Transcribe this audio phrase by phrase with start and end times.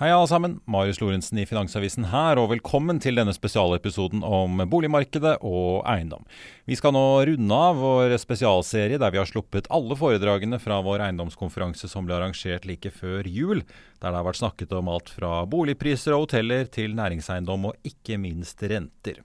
[0.00, 5.34] Hei alle sammen, Marius Lorentzen i Finansavisen her, og velkommen til denne spesialepisoden om boligmarkedet
[5.44, 6.24] og eiendom.
[6.64, 11.04] Vi skal nå runde av vår spesialserie der vi har sluppet alle foredragene fra vår
[11.10, 13.60] eiendomskonferanse som ble arrangert like før jul,
[14.00, 18.16] der det har vært snakket om alt fra boligpriser og hoteller til næringseiendom og ikke
[18.24, 19.20] minst renter.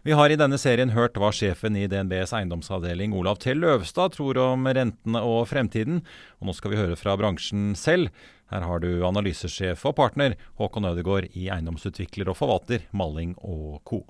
[0.00, 3.52] Vi har i denne serien hørt hva sjefen i DNBs eiendomsavdeling Olav T.
[3.52, 5.98] Løvstad tror om rentene og fremtiden,
[6.40, 8.08] og nå skal vi høre fra bransjen selv.
[8.48, 14.00] Her har du analysesjef og partner Håkon Ødegaard i eiendomsutvikler og forvalter Malling og Co.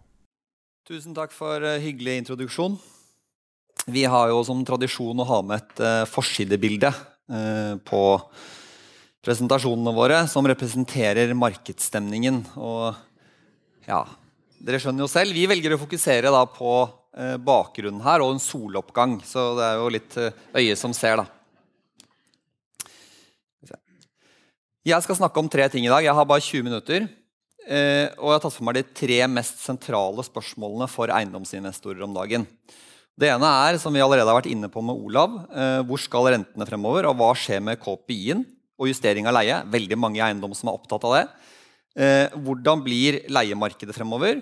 [0.87, 2.79] Tusen takk for eh, hyggelig introduksjon.
[3.91, 8.03] Vi har jo som tradisjon å ha med et uh, forsidebilde uh, på
[9.27, 12.45] presentasjonene våre som representerer markedsstemningen.
[12.63, 12.95] Og
[13.91, 14.05] ja,
[14.61, 18.43] dere skjønner jo selv, Vi velger å fokusere da på uh, bakgrunnen her og en
[18.43, 19.19] soloppgang.
[19.27, 21.29] Så det er jo litt øye som ser, da.
[24.81, 26.01] Jeg skal snakke om tre ting i dag.
[26.01, 27.05] Jeg har bare 20 minutter.
[27.69, 32.15] Eh, og jeg har tatt for meg de tre mest sentrale spørsmålene for eiendomsinvestorer om
[32.17, 32.47] dagen.
[33.21, 36.31] Det ene er, som vi allerede har vært inne på med Olav, eh, hvor skal
[36.33, 37.11] rentene fremover?
[37.11, 38.47] Og hva skjer med KPI-en
[38.81, 39.61] og justering av leie?
[39.69, 41.25] Veldig mange i eiendom som er opptatt av det.
[42.01, 44.41] Eh, hvordan blir leiemarkedet fremover?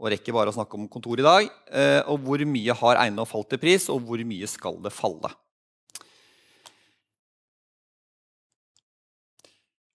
[0.00, 1.48] Og rekker bare å snakke om kontor i dag.
[2.08, 5.28] Og hvor mye har eiendom falt i pris, og hvor mye skal det falle?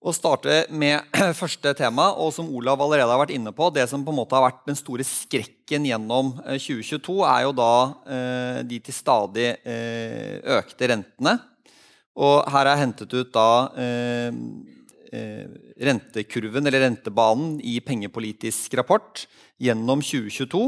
[0.06, 1.02] å starte med
[1.42, 4.38] første tema, og som Olav allerede har vært inne på, det som på en måte
[4.38, 7.74] har vært den store skrekken gjennom 2022, eh, er jo da
[8.18, 11.38] eh, de til stadig eh, økte rentene.
[12.16, 13.50] Og her er hentet ut da
[13.82, 19.26] eh, eh rentekurven, eller rentebanen, i pengepolitisk rapport
[19.62, 20.64] gjennom 2022.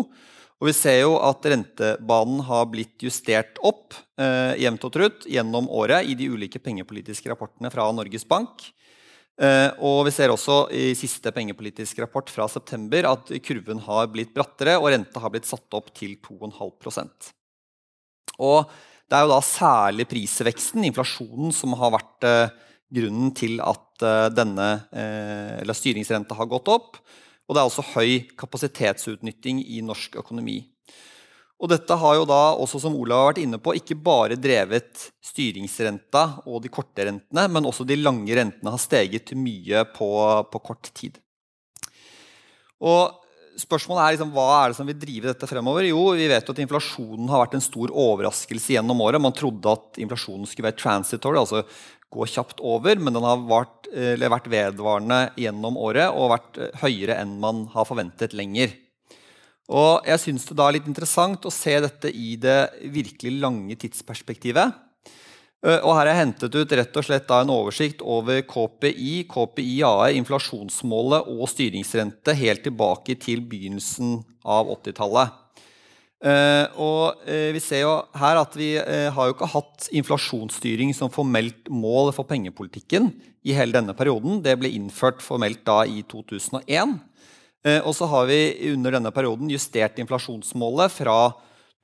[0.57, 5.69] Og vi ser jo at rentebanen har blitt justert opp eh, jevnt og trutt gjennom
[5.69, 8.65] året i de ulike pengepolitiske rapportene fra Norges Bank.
[9.37, 14.33] Eh, og vi ser også i siste pengepolitisk rapport fra september at kurven har blitt
[14.33, 17.29] brattere, og renta har blitt satt opp til 2,5%
[18.41, 18.65] Og
[19.07, 22.55] Det er jo da særlig prisveksten, inflasjonen, som har vært eh,
[22.93, 27.01] grunnen til at eh, denne, eller styringsrenta har gått opp.
[27.47, 30.59] Og det er også høy kapasitetsutnytting i norsk økonomi.
[31.57, 35.07] Og dette har jo da også, som Olav har vært inne på, ikke bare drevet
[35.25, 40.09] styringsrenta og de korte rentene, men også de lange rentene har steget mye på,
[40.51, 41.17] på kort tid.
[42.85, 43.23] Og
[43.57, 45.87] Spørsmålet er liksom, hva er det som vil drive dette fremover?
[45.87, 49.17] Jo, vi vet jo at Inflasjonen har vært en stor overraskelse gjennom året.
[49.23, 51.63] Man trodde at inflasjonen skulle være transitory, altså
[52.13, 57.37] gå kjapt over, men den har vært, vært vedvarende gjennom året og vært høyere enn
[57.43, 58.75] man har forventet lenger.
[59.67, 62.59] Og jeg syns det da er litt interessant å se dette i det
[62.93, 64.77] virkelig lange tidsperspektivet.
[65.65, 70.13] Eh, og her har jeg hentet ut rett og slett en oversikt over KPI, KPI-AE,
[70.21, 75.35] inflasjonsmålet og styringsrente helt tilbake til begynnelsen av 80-tallet.
[76.17, 80.89] Uh, og uh, vi ser jo her at vi uh, har jo ikke hatt inflasjonsstyring
[80.97, 83.11] som formelt mål for pengepolitikken
[83.45, 84.41] i hele denne perioden.
[84.41, 86.97] Det ble innført formelt da i 2001.
[87.67, 91.17] Eh, og så har vi under denne perioden justert inflasjonsmålet fra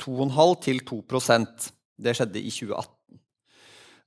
[0.03, 1.71] 2,5 til 2%
[2.03, 2.89] Det skjedde i 2018.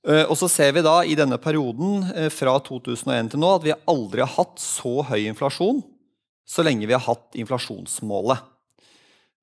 [0.07, 3.65] Eh, og så ser vi da i denne perioden eh, fra 2001 til nå at
[3.65, 5.81] vi aldri har hatt så høy inflasjon
[6.47, 8.43] så lenge vi har hatt inflasjonsmålet.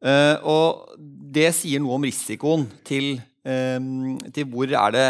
[0.05, 0.99] Og
[1.35, 5.07] det sier noe om risikoen til, til hvor er det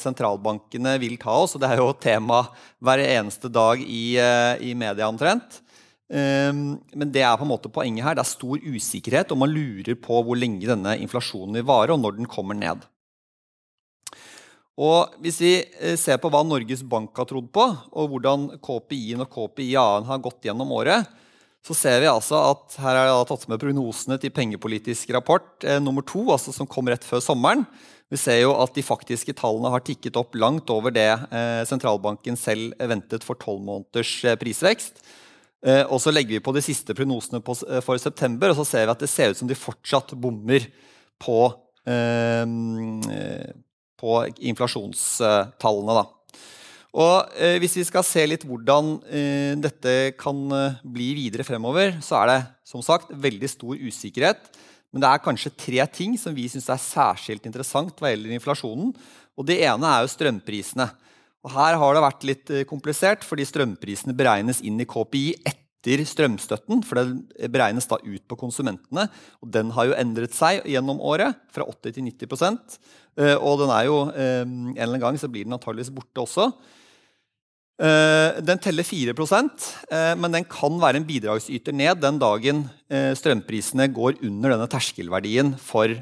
[0.00, 1.54] sentralbankene vil ta oss.
[1.56, 2.40] Og det er jo tema
[2.80, 5.60] hver eneste dag i, i media omtrent.
[6.08, 8.16] Men det er på en måte poenget her.
[8.16, 12.00] Det er stor usikkerhet, og man lurer på hvor lenge denne inflasjonen vil vare, og
[12.00, 12.88] når den kommer ned.
[14.78, 19.24] Og Hvis vi eh, ser på hva Norges Bank har trodd på, og hvordan KPI-en
[19.24, 21.08] og KPI-A-en har gått gjennom året,
[21.68, 25.76] så ser vi altså at her er det tatt med prognosene til pengepolitisk rapport eh,
[25.82, 27.66] nummer to, altså som kom rett før sommeren.
[28.08, 32.40] Vi ser jo at de faktiske tallene har tikket opp langt over det eh, sentralbanken
[32.40, 35.02] selv ventet for tolv måneders eh, prisvekst.
[35.66, 38.68] Eh, og så legger vi på de siste prognosene på, eh, for september, og så
[38.70, 40.70] ser vi at det ser ut som de fortsatt bommer
[41.20, 41.40] på
[43.98, 44.10] på
[44.44, 45.94] inflasjonstallene.
[45.96, 46.02] Da.
[46.96, 51.98] Og eh, Hvis vi skal se litt hvordan eh, dette kan eh, bli videre fremover,
[52.04, 54.48] så er det som sagt veldig stor usikkerhet.
[54.92, 58.94] Men det er kanskje tre ting som vi syns er særskilt interessant hva gjelder inflasjonen.
[59.38, 60.88] Og Det ene er jo strømprisene.
[61.44, 65.67] Og Her har det vært litt eh, komplisert, fordi strømprisene beregnes inn i KPI etter
[65.96, 66.84] strømstøtten.
[66.84, 69.08] For det beregnes da ut på konsumentene.
[69.40, 72.28] Og den har jo endret seg gjennom året, fra 80 til 90
[73.18, 76.22] Eh, og den er jo eh, En eller annen gang så blir den antageligvis borte
[76.22, 76.52] også.
[77.78, 79.66] Eh, den teller 4%
[80.18, 85.92] men den kan være en bidragsyter ned den dagen strømprisene går under denne terskelverdien for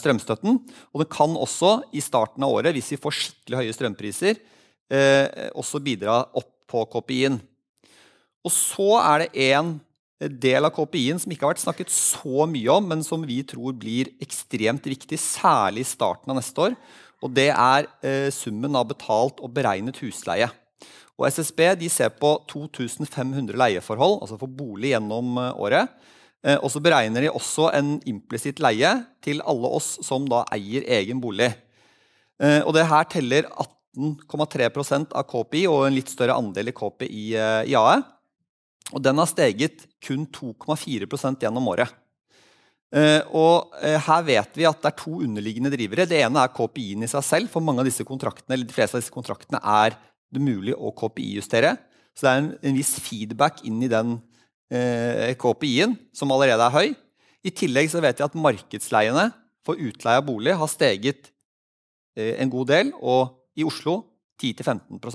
[0.00, 0.56] strømstøtten.
[0.94, 4.40] Og den kan også i starten av året, hvis vi får skikkelig høye strømpriser,
[5.58, 7.40] også bidra opp på KPI-en.
[8.46, 9.74] Og så er det en
[10.20, 13.76] del av KPI-en som ikke har vært snakket så mye om, men som vi tror
[13.80, 16.76] blir ekstremt viktig, særlig i starten av neste år.
[17.24, 20.48] Og det er eh, summen av betalt og beregnet husleie.
[21.20, 21.60] Og SSB
[21.92, 25.92] ser på 2500 leieforhold, altså for bolig gjennom eh, året.
[26.44, 28.92] Eh, og så beregner de også en implisitt leie
[29.24, 31.50] til alle oss som da eier egen bolig.
[32.40, 37.26] Eh, og det her teller 18,3% av KPI og en litt større andel i KPI
[37.36, 38.00] eh, i AE.
[38.90, 41.06] Og den har steget kun 2,4
[41.40, 41.92] gjennom året.
[42.90, 46.08] Uh, og uh, Her vet vi at det er to underliggende drivere.
[46.10, 47.52] Det ene er KPI-en i seg selv.
[47.52, 49.94] For mange av disse kontraktene, eller de fleste av disse kontraktene er
[50.30, 51.76] det mulig å KPI-justere.
[52.18, 54.16] Så det er en, en, viss feedback inn i den
[54.74, 56.96] eh, KPI-en, som allerede er høy.
[57.46, 59.28] I tillegg så vet vi at markedsleiene
[59.66, 61.30] for utleie av bolig har steget
[62.18, 64.00] en god del, og i Oslo
[64.42, 65.06] 10-15 Eh,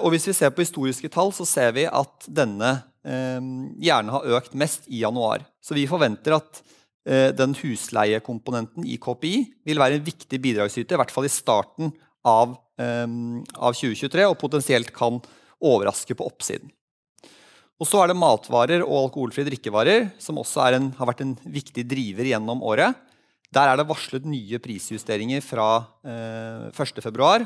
[0.00, 2.70] og hvis vi ser på historiske tall, så ser vi at denne
[3.04, 3.40] eh,
[3.84, 5.44] gjerne har økt mest i januar.
[5.60, 6.62] Så vi forventer at
[7.08, 9.34] eh, den husleiekomponenten i KPI
[9.68, 11.92] vil være en viktig bidragsyter, i hvert fall i starten
[12.26, 15.20] av, av 2023, og potensielt kan
[15.62, 16.72] overraske på oppsiden.
[17.76, 21.84] Og så er det matvarer og alkoholfrie drikkevarer, som også en, har vært en viktig
[21.88, 22.96] driver gjennom året.
[23.52, 25.68] Der er det varslet nye prisjusteringer fra
[26.04, 27.44] eh, 1.2.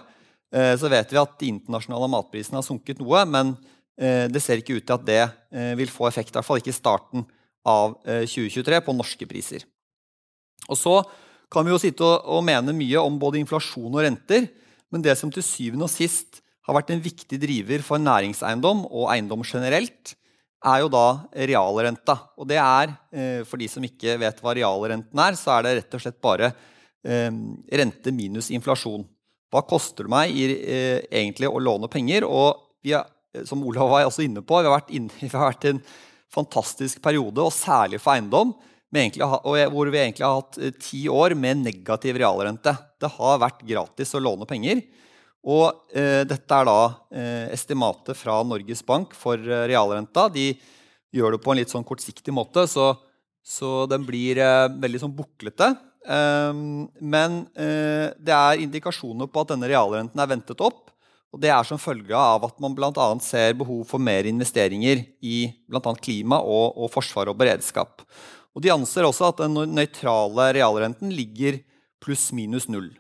[0.51, 3.55] Eh, så vet vi at de internasjonale matprisene har sunket noe, men
[4.01, 6.63] eh, det ser ikke ut til at det eh, vil få effekt, i hvert fall
[6.63, 7.27] ikke i starten
[7.69, 9.67] av 2023, på norske priser.
[10.73, 10.95] Og så
[11.53, 14.47] kan vi jo sitte og mene mye om både inflasjon og renter,
[14.91, 19.11] men det som til syvende og sist har vært en viktig driver for næringseiendom og
[19.13, 20.15] eiendom generelt,
[20.65, 21.05] er jo da
[21.37, 22.17] realrenta.
[22.41, 22.97] Og det er,
[23.45, 26.51] for de som ikke vet hva realrenten er, så er det rett og slett bare
[27.05, 29.05] rente minus inflasjon.
[29.51, 32.27] Hva koster det meg i, eh, egentlig å låne penger?
[32.29, 33.09] Og vi har,
[33.45, 35.83] som Olav var også inne på, vi har vært, inne, i en
[36.31, 38.55] fantastisk periode, og særlig for eiendom,
[38.95, 42.77] egentlig, hvor vi egentlig har hatt eh, ti år med negativ realrente.
[43.01, 44.83] Det har vært gratis å låne penger.
[45.49, 46.81] Og eh, dette er da
[47.15, 50.29] eh, estimatet fra Norges Bank for eh, realrenta.
[50.29, 50.53] De
[51.17, 52.93] gjør det på en litt sånn kortsiktig måte, så,
[53.41, 55.73] så den blir eh, veldig sånn buklete.
[56.09, 60.89] Ehm, men eh, det er indikasjoner på at denne realrenten er ventet opp.
[61.31, 63.07] Og Det er som følge av at man bl.a.
[63.23, 65.93] ser behov for mer investeringer i bl.a.
[65.95, 68.03] klima og, og, forsvar og beredskap.
[68.51, 71.61] Og De anser også at den nøytrale realrenten ligger
[72.03, 72.91] pluss-minus null.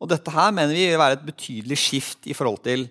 [0.00, 2.86] Og Dette her mener vi vil være et betydelig skift i forhold til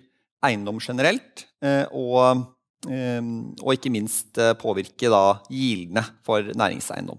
[0.46, 2.46] eiendom generelt, eh, og,
[2.86, 7.18] ehm, og ikke minst eh, påvirke da gildene for næringseiendom.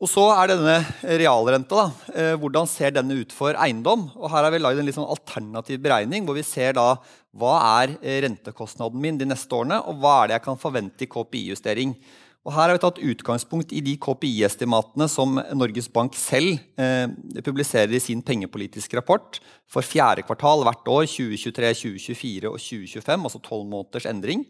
[0.00, 0.78] Og så er denne
[1.20, 1.82] realrenta.
[1.82, 2.14] Da.
[2.16, 4.06] Eh, hvordan ser denne ut for eiendom?
[4.16, 6.94] Og her har vi lagd en sånn alternativ beregning hvor vi ser da
[7.36, 7.92] hva er
[8.24, 11.94] rentekostnaden min de neste årene, og hva er det jeg kan forvente i KPI-justering.
[12.40, 17.04] Og Her har vi tatt utgangspunkt i de KPI-estimatene som Norges Bank selv eh,
[17.44, 19.36] publiserer i sin pengepolitiske rapport
[19.68, 24.46] for fjerde kvartal hvert år, 2023, 2024 og 2025, altså tolv måneders endring.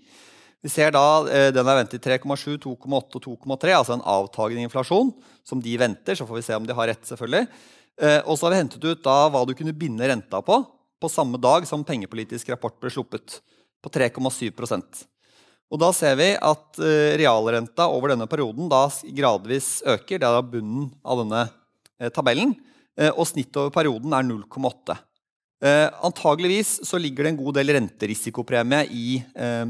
[0.60, 5.12] Vi ser da eh, Den er ventet 3,7, 2,8 og 2,3, altså en avtagende inflasjon
[5.46, 6.18] som de venter.
[6.18, 7.46] Så får vi se om de har rett, selvfølgelig.
[8.00, 10.62] Eh, og så har vi hentet ut da hva du kunne binde renta på
[11.00, 13.40] på samme dag som pengepolitisk rapport ble sluppet.
[13.80, 15.06] på 3,7%
[15.72, 20.18] og Da ser vi at uh, realrenta over denne perioden da gradvis øker.
[20.18, 22.56] Det er da bunnen av denne tabellen.
[23.14, 24.96] Og snittet over perioden er 0,8.
[25.60, 29.66] Uh, antageligvis så ligger det en god del renterisikopremie i, eh,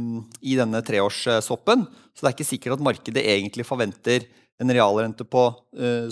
[0.47, 1.83] i denne treårssoppen.
[2.15, 4.29] Så det er ikke sikkert at markedet egentlig forventer
[4.61, 5.47] en realrente på,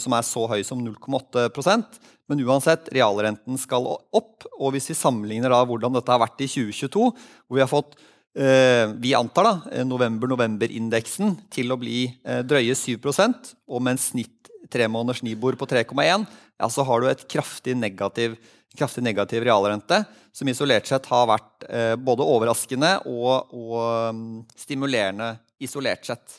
[0.00, 4.46] som er så høy som 0,8% men uansett, realrenten skal opp.
[4.56, 7.98] Og hvis vi sammenligner da hvordan dette har vært i 2022, hvor vi har fått
[8.38, 13.98] Eh, vi antar da, eh, november-november-indeksen til å bli eh, drøye 7% og med en
[13.98, 16.26] snitt tremåneders Nibor på 3,1,
[16.60, 18.36] ja, så har du et kraftig negativ,
[18.76, 20.02] kraftig negativ realrente,
[20.34, 21.64] som isolert sett har vært
[22.04, 25.32] både overraskende og, og mm, stimulerende
[25.64, 26.36] isolert sett.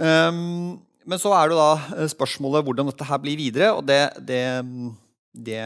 [0.00, 3.72] Um, men så er det da spørsmålet hvordan dette her blir videre.
[3.74, 4.88] og det, det mm,
[5.30, 5.62] det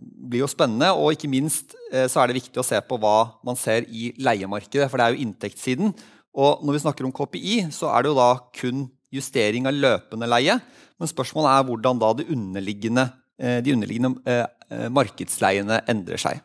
[0.00, 0.90] blir jo spennende.
[0.96, 4.12] Og ikke minst eh, så er det viktig å se på hva man ser i
[4.16, 4.88] leiemarkedet.
[4.88, 5.94] For det er jo inntektssiden.
[6.38, 10.28] Og når vi snakker om KPI, så er det jo da kun justering av løpende
[10.28, 10.58] leie.
[10.98, 16.42] Men spørsmålet er hvordan da det underliggende, eh, de underliggende eh, markedsleiene endrer seg.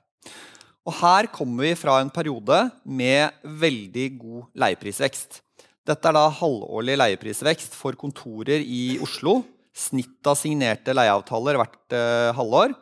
[0.84, 5.40] Og her kommer vi fra en periode med veldig god leieprisvekst.
[5.88, 9.42] Dette er da halvårlig leieprisvekst for kontorer i Oslo
[9.74, 11.96] Snittet av signerte leieavtaler hvert
[12.38, 12.76] halvår.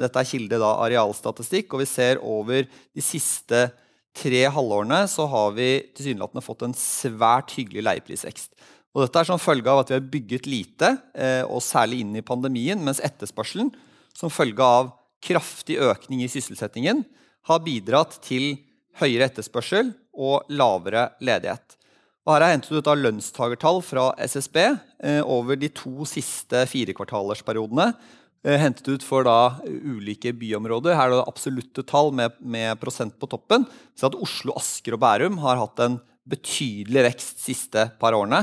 [0.00, 3.66] Dette er kilde da arealstatistikk, og vi ser over de siste
[4.16, 8.54] tre halvårene så har vi tilsynelatende fått en svært hyggelig leieprisvekst.
[8.96, 10.88] Og dette er som følge av at vi har bygget lite,
[11.20, 13.68] uh, og særlig inn i pandemien, mens etterspørselen,
[14.16, 17.04] som følge av kraftig økning i sysselsettingen,
[17.46, 18.54] har bidratt til
[18.96, 21.76] høyere etterspørsel og lavere ledighet.
[22.26, 27.92] Og her er hentet ut av lønnstagertall fra SSB eh, over de to siste firekvartalersperiodene.
[28.42, 30.96] Eh, hentet ut for da ulike byområder.
[30.98, 33.68] Her er det absolutte tall med, med prosent på toppen.
[33.94, 38.42] Så at Oslo, Asker og Bærum har hatt en betydelig vekst de siste par årene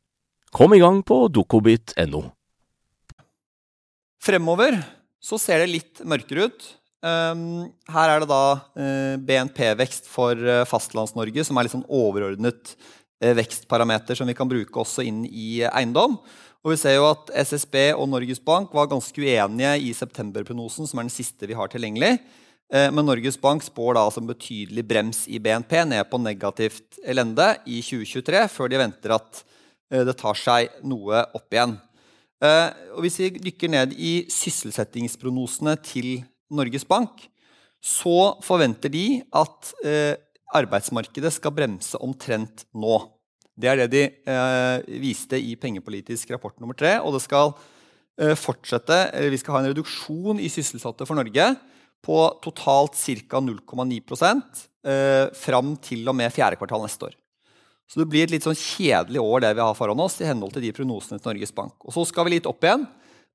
[0.51, 2.25] Kom i gang på dokobit.no.
[4.21, 4.75] Fremover
[5.23, 6.65] så ser det litt mørkere ut.
[7.01, 12.73] Um, her er det da uh, BNP-vekst for uh, Fastlands-Norge, som er litt sånn overordnet
[12.75, 16.19] uh, vekstparameter som vi kan bruke også inn i eiendom.
[16.61, 20.99] Og vi ser jo at SSB og Norges Bank var ganske uenige i septemberprognosen, som
[20.99, 22.19] er den siste vi har tilgjengelig.
[22.69, 27.47] Men Norges Bank spår da altså en betydelig brems i BNP ned på negativt elende
[27.65, 29.41] i 2023, før de venter at
[29.91, 31.75] det tar seg noe opp igjen.
[32.41, 37.27] Og Hvis vi dykker ned i sysselsettingsprognosene til Norges Bank,
[37.81, 40.13] så forventer de at eh,
[40.53, 42.99] arbeidsmarkedet skal bremse omtrent nå.
[43.57, 46.97] Det er det de eh, viste i pengepolitisk rapport nummer tre.
[47.01, 47.53] Og det skal
[48.21, 51.51] eh, fortsette, eller vi skal ha en reduksjon i sysselsatte for Norge
[52.01, 53.41] på totalt ca.
[53.41, 53.99] 0,9
[54.85, 57.17] eh, fram til og med fjerde kvartal neste år.
[57.91, 60.53] Så det blir et litt sånn kjedelig år det vi har foran oss, i henhold
[60.55, 61.75] til de prognosene til Norges Bank.
[61.83, 62.85] Og så skal vi litt opp igjen.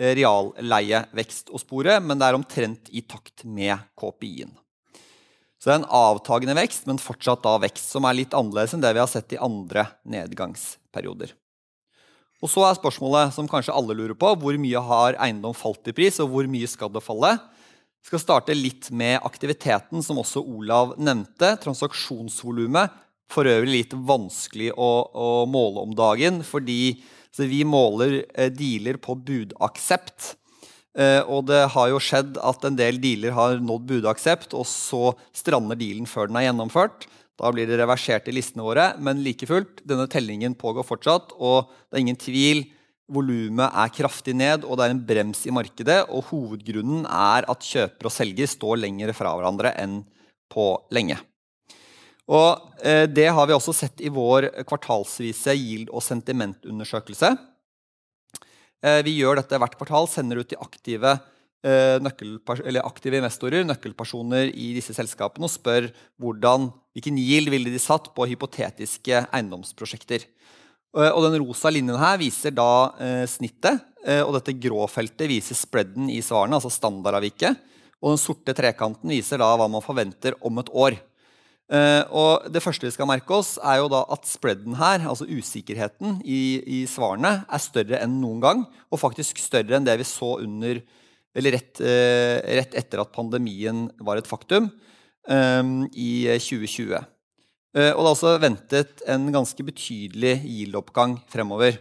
[0.00, 4.54] realleievekst å spore, men det er omtrent i takt med KPI-en.
[5.60, 8.80] Så det er en avtagende vekst, men fortsatt da vekst, som er litt annerledes enn
[8.80, 11.34] det vi har sett i andre nedgangsperioder.
[12.40, 15.92] Og Så er spørsmålet som kanskje alle lurer på, hvor mye har eiendom falt i
[15.92, 17.34] pris, og hvor mye skal det falle?
[18.00, 21.52] Vi skal starte litt med aktiviteten, som også Olav nevnte.
[21.60, 22.96] Transaksjonsvolumet.
[23.30, 26.96] For øvrig litt vanskelig å, å måle om dagen, fordi
[27.34, 30.34] så vi måler eh, dealer på budaksept.
[30.98, 35.14] Eh, og det har jo skjedd at en del dealer har nådd budaksept, og så
[35.36, 37.06] strander dealen før den er gjennomført.
[37.40, 41.32] Da blir det reversert i listene våre, men like fullt, denne tellingen pågår fortsatt.
[41.38, 42.66] Og det er ingen tvil,
[43.10, 46.02] volumet er kraftig ned, og det er en brems i markedet.
[46.12, 50.02] Og hovedgrunnen er at kjøper og selger står lenger fra hverandre enn
[50.52, 51.16] på lenge.
[52.28, 57.32] Og eh, Det har vi også sett i vår kvartalsvise yield- og sentimentundersøkelse.
[58.80, 61.18] Eh, vi gjør dette hvert kvartal, sender ut til aktive,
[61.64, 68.12] eh, aktive investorer, nøkkelpersoner i disse selskapene, og spør hvordan, hvilken yield ville de satt
[68.14, 70.24] på hypotetiske eiendomsprosjekter.
[70.90, 72.90] Og Den rosa linjen her viser da
[73.30, 73.78] snittet,
[74.26, 77.60] og dette grå feltet viser spreaden i svarene, altså standardavviket.
[78.02, 80.98] Og den sorte trekanten viser da hva man forventer om et år.
[81.70, 85.28] Uh, og Det første vi skal merke oss, er jo da at spreaden her, altså
[85.30, 88.64] usikkerheten i, i, svarene, er større enn noen gang.
[88.90, 90.82] Og faktisk større enn det vi så under,
[91.38, 94.66] rett, uh, rett etter at pandemien var et faktum
[95.30, 96.98] um, i 2020.
[97.70, 101.78] Uh, og det er også ventet en ganske betydelig yield-oppgang fremover.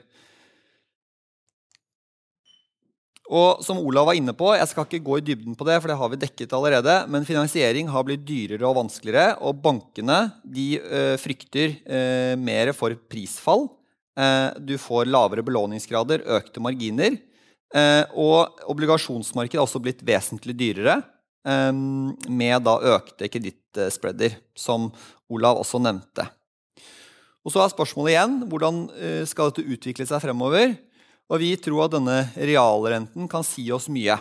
[3.30, 5.88] Og som Olav var inne på, Jeg skal ikke gå i dybden på det, for
[5.88, 9.38] det har vi dekket allerede, men finansiering har blitt dyrere og vanskeligere.
[9.46, 13.70] Og bankene de øh, frykter øh, mer for prisfall.
[14.20, 17.16] Eh, du får lavere belåningsgrader, økte marginer.
[17.76, 21.02] Eh, og obligasjonsmarkedet har også blitt vesentlig dyrere,
[21.46, 24.92] eh, med da økte kredittspreader, som
[25.30, 26.28] Olav også nevnte.
[27.46, 30.76] Og Så er spørsmålet igjen hvordan skal dette utvikle seg fremover.
[31.30, 34.18] Og vi tror at denne realrenten kan si oss mye.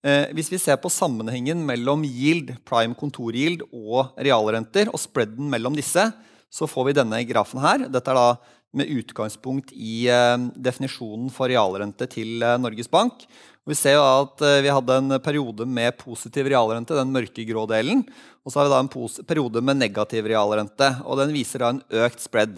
[0.00, 5.76] Eh, hvis vi ser på sammenhengen mellom yield, prime kontoryield og realrenter, og spreaden mellom
[5.76, 6.06] disse,
[6.50, 7.84] så får vi denne grafen her.
[7.92, 8.30] Dette er da
[8.72, 13.26] med utgangspunkt i eh, definisjonen for realrente til eh, Norges Bank.
[13.68, 18.00] Vi ser jo at vi hadde en periode med positiv realrente, den mørkegrå delen.
[18.40, 21.82] Og så har vi da en periode med negativ realrente, og den viser da en
[22.00, 22.56] økt spread.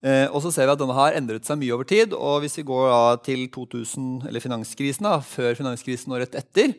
[0.00, 2.14] Eh, og så ser vi at denne har endret seg mye over tid.
[2.16, 6.74] og Hvis vi går til 2000, eller finanskrisen, da, før finanskrisen og rett etter,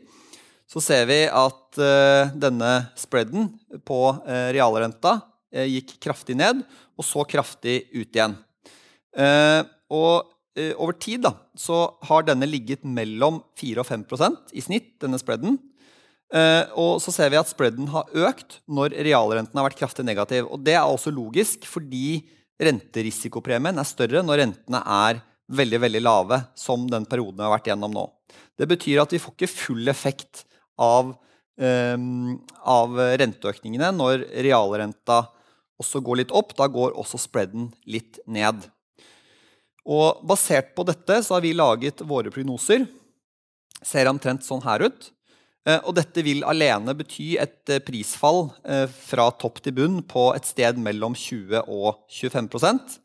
[0.71, 3.51] så ser vi at eh, denne spreaden
[3.85, 5.19] på eh, realrenta
[5.51, 6.61] gikk kraftig ned,
[6.95, 8.37] og så kraftig ut igjen.
[9.91, 10.29] Og
[10.79, 15.57] over tid da, så har denne ligget mellom 4 og 5% i snitt, denne spreaden.
[16.79, 20.47] og så ser vi at spreaden har økt når realrenten har vært kraftig negativ.
[20.47, 22.23] Og det er også logisk, fordi
[22.61, 25.21] renterisikopremien er større når rentene er
[25.51, 28.05] veldig veldig lave, som den perioden vi har vært gjennom nå.
[28.55, 30.45] Det betyr at vi får ikke full effekt
[30.79, 31.15] av
[31.61, 35.25] av renteøkningene når realrenta
[35.81, 36.55] også går litt opp.
[36.57, 38.63] Da går også spreaden litt ned.
[39.85, 42.85] Og Basert på dette så har vi laget våre prognoser.
[43.81, 45.09] Ser omtrent sånn her ut.
[45.61, 50.31] Eh, og dette vil alene bety et eh, prisfall eh, fra topp til bunn på
[50.33, 52.95] et sted mellom 20 og 25%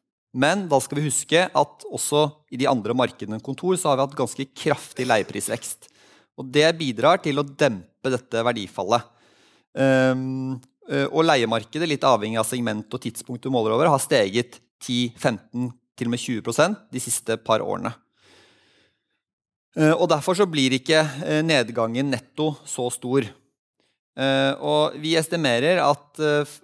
[0.41, 4.01] Men da skal vi huske at også i de andre markedene enn kontor så har
[4.01, 5.91] vi hatt ganske kraftig leieprisvekst.
[6.41, 9.05] Og det bidrar til å dempe dette verdifallet.
[9.77, 10.57] Um,
[11.09, 16.11] og leiemarkedet, litt avhengig av segment og tidspunkt du måler over, har steget 10-15 til
[16.11, 17.95] og med 20% de siste par årene.
[19.77, 23.29] Uh, og Derfor så blir ikke uh, nedgangen netto så stor.
[24.17, 26.21] Uh, og Vi estimerer at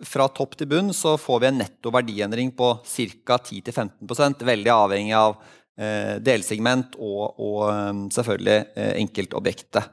[0.08, 3.36] fra topp til bunn så får vi en netto verdiendring på ca.
[3.36, 5.36] 10-15 veldig avhengig av
[5.80, 9.88] Eh, delsegment og, og eh, selvfølgelig eh, enkeltobjektet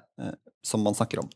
[0.66, 1.30] som man snakker om.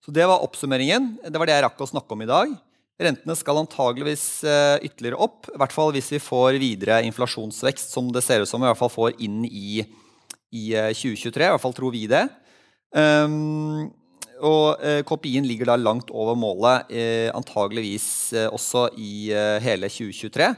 [0.00, 1.18] Så Det var oppsummeringen.
[1.28, 2.54] Det var det jeg rakk å snakke om i dag.
[3.00, 4.42] Rentene skal antageligvis
[4.84, 8.60] ytterligere opp, i hvert fall hvis vi får videre inflasjonsvekst, som det ser ut som
[8.60, 9.84] vi i hvert fall får inn i,
[10.52, 11.46] i 2023.
[11.46, 12.26] I hvert fall tror vi det.
[12.90, 13.90] Um,
[14.40, 19.28] og eh, KPI-en ligger da langt over målet, eh, antageligvis eh, også i
[19.60, 20.48] hele 2023.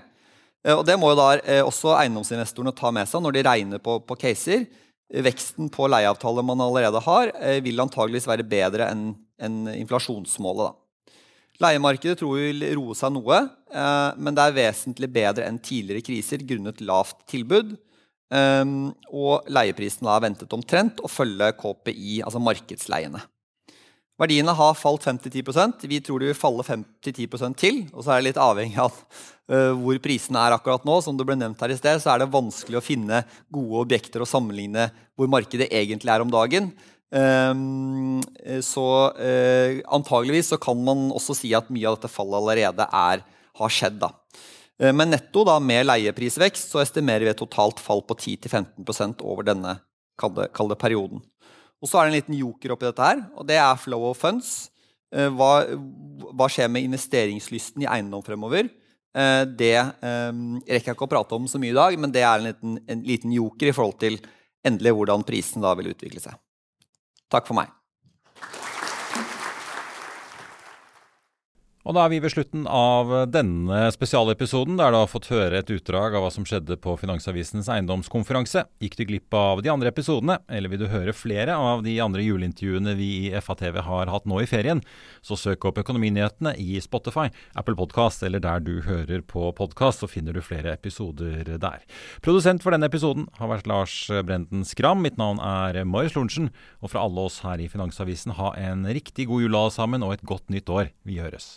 [0.63, 3.83] Eh, og Det må jo da eh, også eiendomsinvestorene ta med seg når de regner
[3.83, 4.67] på, på caser.
[5.13, 9.11] Veksten på leieavtaler man allerede har, eh, vil antageligvis være bedre enn
[9.43, 10.71] en inflasjonsmålet.
[10.71, 11.17] Da.
[11.63, 13.39] Leiemarkedet tror vi vil roe seg noe,
[14.23, 17.73] men det er vesentlig bedre enn tidligere kriser grunnet lavt tilbud.
[18.33, 23.21] Og leieprisen er ventet omtrent å følge KPI, altså markedsleiene.
[24.23, 27.83] Verdiene har falt 5-10 Vi tror de vil falle 5-10 til.
[27.93, 31.01] Og så er det litt avhengig av uh, hvor prisene er akkurat nå.
[31.03, 34.23] Som det ble nevnt her i sted, så er det vanskelig å finne gode objekter
[34.23, 36.71] å sammenligne hvor markedet egentlig er om dagen.
[37.13, 38.21] Um,
[38.65, 43.27] så uh, antageligvis så kan man også si at mye av dette fallet allerede er,
[43.59, 43.99] har skjedd.
[44.05, 44.15] da.
[44.81, 49.49] Uh, men netto da, med leieprisvekst så estimerer vi et totalt fall på 10-15% over
[49.49, 49.81] denne
[50.21, 51.23] kalde perioden.
[51.83, 54.21] Og så er det en liten joker oppi dette her, og det er flow of
[54.23, 54.53] funds.
[55.13, 55.65] Eh, hva,
[56.31, 58.71] hva skjer med investeringslysten i eiendom fremover?
[59.13, 62.23] Eh, det um, rekker jeg ikke å prate om så mye i dag, men det
[62.25, 64.21] er en liten, en liten joker i forhold til
[64.65, 66.39] endelig hvordan prisen da vil utvikle seg.
[67.33, 67.73] Takk for meg.
[71.83, 75.71] Og da er vi ved slutten av denne spesialepisoden, der du har fått høre et
[75.75, 78.63] utdrag av hva som skjedde på Finansavisens eiendomskonferanse.
[78.79, 82.23] Gikk du glipp av de andre episodene, eller vil du høre flere av de andre
[82.23, 84.85] juleintervjuene vi i FATV har hatt nå i ferien,
[85.27, 87.27] så søk opp Økonominyhetene i Spotify,
[87.59, 91.83] Apple Podkast eller der du hører på podkast, så finner du flere episoder der.
[92.23, 95.03] Produsent for denne episoden har vært Lars Brenden Skram.
[95.03, 99.27] Mitt navn er Marius Lorentzen, og fra alle oss her i Finansavisen, ha en riktig
[99.27, 100.95] god jul alle sammen, og et godt nytt år.
[101.03, 101.57] Vi høres.